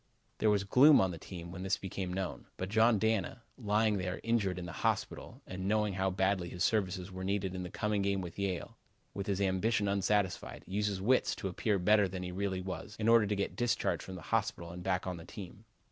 There 0.39 0.49
was 0.49 0.63
gloom 0.63 0.99
on 0.99 1.11
the 1.11 1.19
team 1.19 1.51
when 1.51 1.61
this 1.61 1.77
became 1.77 2.11
known. 2.11 2.47
But 2.57 2.69
John 2.69 2.97
Dana, 2.97 3.43
lying 3.55 3.99
there 3.99 4.19
injured 4.23 4.57
in 4.57 4.65
the 4.65 4.71
hospital, 4.81 5.43
and 5.45 5.67
knowing 5.67 5.93
how 5.93 6.09
badly 6.09 6.49
his 6.49 6.63
services 6.63 7.11
were 7.11 7.23
needed 7.23 7.53
in 7.53 7.61
the 7.61 7.69
coming 7.69 8.01
game 8.01 8.19
with 8.19 8.39
Yale, 8.39 8.79
with 9.13 9.27
his 9.27 9.39
ambition 9.39 9.87
unsatisfied, 9.87 10.63
used 10.65 10.89
his 10.89 11.03
wits 11.03 11.35
to 11.35 11.49
appear 11.49 11.77
better 11.77 12.07
than 12.07 12.23
he 12.23 12.31
really 12.31 12.61
was 12.61 12.95
in 12.97 13.07
order 13.07 13.27
to 13.27 13.35
get 13.35 13.55
discharged 13.55 14.01
from 14.01 14.15
the 14.15 14.23
hospital 14.33 14.71
and 14.71 14.81
back 14.81 15.05
on 15.05 15.17
the 15.17 15.23
team. 15.25 15.65